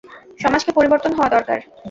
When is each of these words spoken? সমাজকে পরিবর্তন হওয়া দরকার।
সমাজকে 0.39 0.71
পরিবর্তন 0.77 1.11
হওয়া 1.13 1.33
দরকার। 1.35 1.59